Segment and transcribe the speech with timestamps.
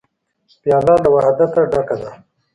[0.61, 2.09] پیاله له وحدته ډکه ده.